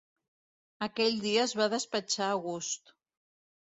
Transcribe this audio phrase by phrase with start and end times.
[0.85, 2.99] Aquell dia es va despatxar a gust.